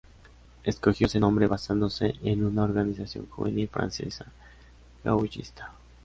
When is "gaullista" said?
5.03-5.73